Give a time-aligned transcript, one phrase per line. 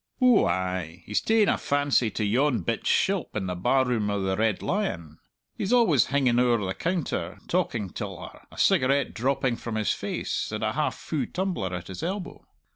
[0.19, 4.19] "Ou ay he's ta'en a fancy to yon bit shilp in the bar room o'
[4.19, 5.19] the Red Lion.
[5.55, 10.51] He's always hinging owre the counter talking till her, a cigarette dropping from his face,
[10.51, 12.43] and a half fu' tumbler at his elbow.